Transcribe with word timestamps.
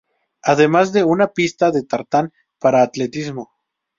Además 0.41 0.93
de 0.93 1.03
una 1.03 1.27
pista 1.27 1.69
de 1.69 1.83
tartán 1.83 2.33
para 2.57 2.81
atletismo. 2.81 3.51